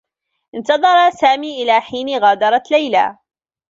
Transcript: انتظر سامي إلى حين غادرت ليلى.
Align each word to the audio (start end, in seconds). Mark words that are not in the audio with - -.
انتظر 0.55 1.09
سامي 1.19 1.63
إلى 1.63 1.81
حين 1.81 2.19
غادرت 2.23 2.71
ليلى. 2.71 3.15